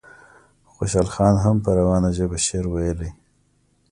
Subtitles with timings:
[0.73, 3.11] خوشحال خان هم په روانه ژبه شعر ویلی.